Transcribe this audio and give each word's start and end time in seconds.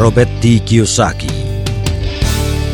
Robert 0.00 0.32
T. 0.40 0.64
Kiyosaki. 0.64 1.28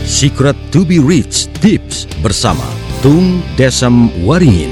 Secret 0.06 0.54
to 0.70 0.86
be 0.86 1.02
Rich 1.02 1.50
Tips 1.58 2.06
bersama 2.22 2.62
Tung 3.02 3.42
Desem 3.58 4.14
Waringin. 4.22 4.70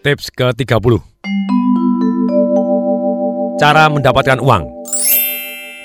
Tips 0.00 0.32
ke-30 0.32 0.72
Cara 3.60 3.92
mendapatkan 3.92 4.40
uang 4.40 4.82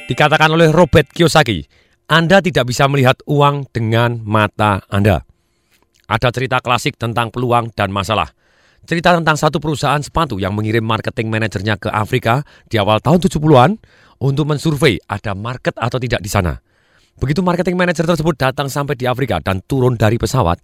Dikatakan 0.07 0.47
oleh 0.55 0.71
Robert 0.71 1.11
Kiyosaki, 1.11 1.67
Anda 2.07 2.39
tidak 2.39 2.71
bisa 2.71 2.87
melihat 2.87 3.19
uang 3.27 3.67
dengan 3.75 4.23
mata 4.23 4.79
Anda. 4.87 5.27
Ada 6.07 6.31
cerita 6.31 6.63
klasik 6.63 6.95
tentang 6.95 7.27
peluang 7.27 7.75
dan 7.75 7.91
masalah. 7.91 8.31
Cerita 8.87 9.11
tentang 9.19 9.35
satu 9.35 9.59
perusahaan 9.59 9.99
sepatu 9.99 10.39
yang 10.39 10.55
mengirim 10.55 10.79
marketing 10.79 11.27
manajernya 11.27 11.75
ke 11.75 11.91
Afrika 11.91 12.47
di 12.71 12.79
awal 12.79 13.03
tahun 13.03 13.19
70-an 13.19 13.71
untuk 14.23 14.47
mensurvei 14.47 14.95
ada 15.11 15.35
market 15.35 15.75
atau 15.75 15.99
tidak 15.99 16.23
di 16.23 16.31
sana. 16.31 16.55
Begitu 17.19 17.43
marketing 17.43 17.75
manajer 17.75 18.07
tersebut 18.07 18.39
datang 18.39 18.71
sampai 18.71 18.95
di 18.95 19.11
Afrika 19.11 19.43
dan 19.43 19.59
turun 19.67 19.99
dari 19.99 20.15
pesawat, 20.15 20.63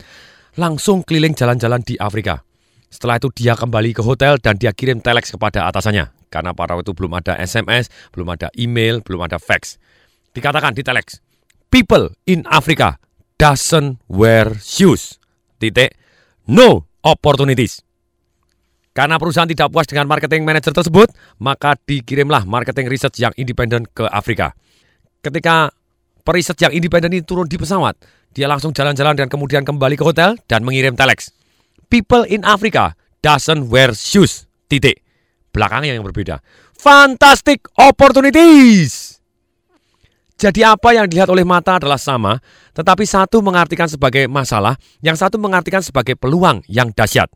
langsung 0.56 1.04
keliling 1.04 1.36
jalan-jalan 1.36 1.84
di 1.84 2.00
Afrika. 2.00 2.40
Setelah 2.88 3.20
itu 3.20 3.28
dia 3.36 3.60
kembali 3.60 3.92
ke 3.92 4.00
hotel 4.00 4.40
dan 4.40 4.56
dia 4.56 4.72
kirim 4.72 5.04
telex 5.04 5.36
kepada 5.36 5.68
atasannya. 5.68 6.23
Karena 6.34 6.58
pada 6.58 6.74
waktu 6.74 6.98
belum 6.98 7.14
ada 7.22 7.38
SMS, 7.38 7.94
belum 8.10 8.34
ada 8.34 8.50
email, 8.58 9.06
belum 9.06 9.30
ada 9.30 9.38
fax. 9.38 9.78
Dikatakan 10.34 10.74
di 10.74 10.82
telex, 10.82 11.22
people 11.70 12.10
in 12.26 12.42
Africa 12.50 12.98
doesn't 13.38 14.02
wear 14.10 14.58
shoes. 14.58 15.22
Titik, 15.62 15.94
no 16.50 16.90
opportunities. 17.06 17.86
Karena 18.98 19.22
perusahaan 19.22 19.50
tidak 19.50 19.70
puas 19.70 19.86
dengan 19.86 20.10
marketing 20.10 20.42
manager 20.42 20.74
tersebut, 20.74 21.14
maka 21.38 21.78
dikirimlah 21.86 22.50
marketing 22.50 22.90
research 22.90 23.22
yang 23.22 23.34
independen 23.38 23.86
ke 23.90 24.10
Afrika. 24.10 24.58
Ketika 25.22 25.70
periset 26.26 26.58
yang 26.58 26.74
independen 26.74 27.14
ini 27.14 27.22
turun 27.22 27.46
di 27.46 27.62
pesawat, 27.62 27.94
dia 28.34 28.50
langsung 28.50 28.74
jalan-jalan 28.74 29.18
dan 29.18 29.30
kemudian 29.30 29.62
kembali 29.62 29.98
ke 29.98 30.06
hotel 30.06 30.38
dan 30.50 30.66
mengirim 30.66 30.98
telex 30.98 31.30
people 31.94 32.26
in 32.26 32.42
Africa 32.42 32.98
doesn't 33.22 33.70
wear 33.70 33.94
shoes. 33.94 34.50
Titik. 34.66 35.03
Belakangnya 35.54 35.94
yang 35.94 36.02
berbeda. 36.02 36.42
Fantastic 36.74 37.70
opportunities. 37.78 39.22
Jadi 40.34 40.66
apa 40.66 40.92
yang 40.92 41.06
dilihat 41.06 41.30
oleh 41.30 41.46
mata 41.46 41.78
adalah 41.78 42.02
sama, 42.02 42.42
tetapi 42.74 43.06
satu 43.06 43.40
mengartikan 43.46 43.86
sebagai 43.86 44.26
masalah, 44.26 44.76
yang 45.00 45.14
satu 45.14 45.38
mengartikan 45.38 45.80
sebagai 45.80 46.18
peluang 46.18 46.66
yang 46.66 46.90
dahsyat. 46.90 47.30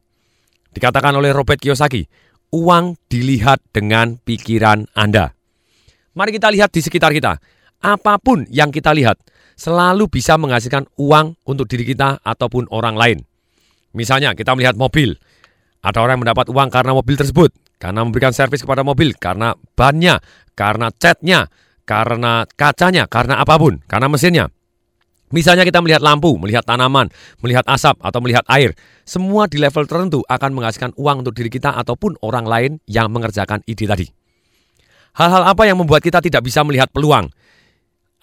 Dikatakan 0.73 1.13
oleh 1.15 1.31
Robert 1.31 1.61
Kiyosaki, 1.61 2.09
uang 2.51 2.97
dilihat 3.07 3.61
dengan 3.71 4.17
pikiran 4.19 4.89
Anda. 4.97 5.31
Mari 6.17 6.35
kita 6.35 6.49
lihat 6.49 6.73
di 6.73 6.81
sekitar 6.81 7.13
kita. 7.13 7.37
Apa 7.77 8.17
pun 8.17 8.49
yang 8.49 8.73
kita 8.73 8.91
lihat, 8.91 9.21
selalu 9.53 10.09
bisa 10.09 10.33
menghasilkan 10.35 10.89
uang 10.97 11.37
untuk 11.45 11.69
diri 11.69 11.85
kita 11.85 12.17
ataupun 12.25 12.65
orang 12.73 12.97
lain. 12.97 13.17
Misalnya 13.93 14.33
kita 14.33 14.57
melihat 14.57 14.73
mobil. 14.73 15.13
Ada 15.85 16.01
orang 16.01 16.17
yang 16.17 16.23
mendapat 16.25 16.49
uang 16.49 16.69
karena 16.73 16.91
mobil 16.97 17.15
tersebut. 17.15 17.53
Karena 17.77 18.01
memberikan 18.01 18.33
servis 18.33 18.65
kepada 18.65 18.81
mobil. 18.81 19.13
Karena 19.17 19.53
bannya, 19.53 20.17
karena 20.57 20.89
catnya, 20.93 21.45
karena 21.85 22.45
kacanya, 22.57 23.05
karena 23.05 23.41
apa 23.41 23.55
pun. 23.57 23.79
Karena 23.85 24.09
mesinnya. 24.09 24.49
Misalnya 25.27 25.67
kita 25.67 25.83
melihat 25.83 25.99
lampu, 25.99 26.39
melihat 26.39 26.63
tanaman, 26.63 27.11
melihat 27.43 27.67
asap, 27.67 27.99
atau 27.99 28.19
melihat 28.23 28.47
air. 28.47 28.71
Semua 29.03 29.45
di 29.51 29.59
level 29.59 29.83
tertentu 29.83 30.23
akan 30.23 30.55
menghasilkan 30.55 30.95
uang 30.95 31.27
untuk 31.27 31.35
diri 31.35 31.51
kita 31.51 31.75
ataupun 31.75 32.15
orang 32.23 32.47
lain 32.47 32.71
yang 32.87 33.11
mengerjakan 33.11 33.59
ide 33.67 33.85
tadi. 33.85 34.07
Hal-hal 35.19 35.51
apa 35.51 35.67
yang 35.67 35.83
membuat 35.83 35.99
kita 35.99 36.23
tidak 36.23 36.47
bisa 36.47 36.63
melihat 36.63 36.87
peluang 36.93 37.27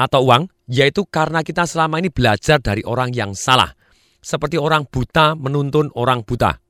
atau 0.00 0.20
uang? 0.24 0.48
Yaitu 0.64 1.04
karena 1.04 1.44
kita 1.44 1.68
selama 1.68 2.00
ini 2.00 2.08
belajar 2.08 2.56
dari 2.56 2.80
orang 2.88 3.12
yang 3.12 3.36
salah 3.36 3.68
seperti 4.24 4.56
orang 4.56 4.88
buta 4.88 5.36
menuntun 5.36 5.92
orang 5.92 6.24
buta. 6.24 6.63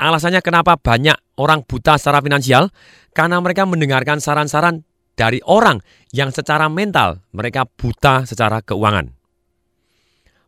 Alasannya 0.00 0.40
kenapa 0.40 0.80
banyak 0.80 1.36
orang 1.36 1.60
buta 1.68 2.00
secara 2.00 2.24
finansial? 2.24 2.72
Karena 3.12 3.36
mereka 3.36 3.68
mendengarkan 3.68 4.16
saran-saran 4.16 4.80
dari 5.12 5.44
orang 5.44 5.84
yang 6.16 6.32
secara 6.32 6.72
mental 6.72 7.20
mereka 7.36 7.68
buta 7.68 8.24
secara 8.24 8.64
keuangan. 8.64 9.12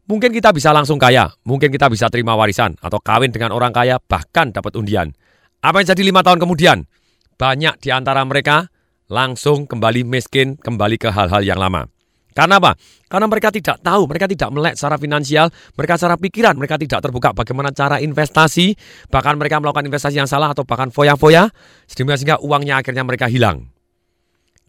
Mungkin 0.09 0.33
kita 0.33 0.57
bisa 0.57 0.73
langsung 0.73 0.97
kaya, 0.97 1.29
mungkin 1.45 1.69
kita 1.69 1.93
bisa 1.93 2.09
terima 2.09 2.33
warisan 2.33 2.81
atau 2.81 2.97
kawin 2.97 3.29
dengan 3.29 3.53
orang 3.53 3.77
kaya 3.77 4.01
bahkan 4.01 4.51
dapat 4.51 4.73
undian. 4.75 5.13
Apa 5.61 5.85
yang 5.85 5.95
jadi 5.95 6.03
lima 6.03 6.25
tahun 6.25 6.41
kemudian? 6.41 6.89
Banyak 7.37 7.79
di 7.79 7.93
antara 7.93 8.25
mereka 8.25 8.73
langsung 9.13 9.69
kembali 9.69 10.03
miskin, 10.09 10.57
kembali 10.57 10.97
ke 10.97 11.13
hal-hal 11.13 11.45
yang 11.45 11.61
lama. 11.61 11.87
Karena 12.33 12.57
apa? 12.57 12.73
Karena 13.09 13.29
mereka 13.29 13.53
tidak 13.53 13.81
tahu, 13.85 14.09
mereka 14.09 14.27
tidak 14.27 14.49
melek 14.51 14.75
secara 14.75 14.97
finansial, 14.97 15.53
mereka 15.77 15.95
secara 16.01 16.17
pikiran, 16.17 16.57
mereka 16.57 16.81
tidak 16.81 17.05
terbuka 17.05 17.37
bagaimana 17.37 17.71
cara 17.71 18.01
investasi, 18.01 18.73
bahkan 19.13 19.37
mereka 19.37 19.61
melakukan 19.61 19.85
investasi 19.85 20.17
yang 20.19 20.29
salah 20.29 20.57
atau 20.57 20.65
bahkan 20.65 20.89
foya-foya, 20.89 21.53
sehingga 21.85 22.41
uangnya 22.41 22.81
akhirnya 22.81 23.05
mereka 23.05 23.29
hilang. 23.29 23.69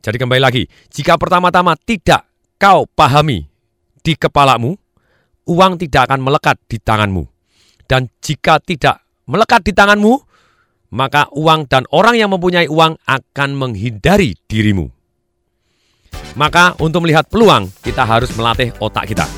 Jadi 0.03 0.19
kembali 0.19 0.41
lagi, 0.43 0.67
jika 0.91 1.15
pertama-tama 1.15 1.79
tidak 1.79 2.27
kau 2.59 2.83
pahami 2.91 3.47
di 4.03 4.13
kepalamu, 4.19 4.75
uang 5.47 5.79
tidak 5.79 6.11
akan 6.11 6.19
melekat 6.19 6.59
di 6.67 6.77
tanganmu. 6.83 7.23
Dan 7.87 8.11
jika 8.19 8.59
tidak 8.59 8.99
melekat 9.27 9.63
di 9.63 9.71
tanganmu, 9.71 10.13
maka 10.91 11.31
uang 11.31 11.71
dan 11.71 11.87
orang 11.95 12.19
yang 12.19 12.29
mempunyai 12.29 12.67
uang 12.67 12.99
akan 13.07 13.49
menghindari 13.55 14.35
dirimu. 14.45 14.91
Maka 16.33 16.73
untuk 16.81 17.05
melihat 17.05 17.29
peluang, 17.29 17.69
kita 17.85 18.01
harus 18.01 18.33
melatih 18.33 18.73
otak 18.81 19.05
kita. 19.05 19.29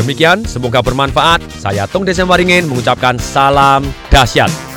Demikian, 0.00 0.42
semoga 0.42 0.82
bermanfaat. 0.82 1.46
Saya 1.62 1.86
Tung 1.86 2.02
Desem 2.02 2.26
Waringin 2.26 2.66
mengucapkan 2.66 3.20
salam 3.22 3.86
dahsyat. 4.10 4.71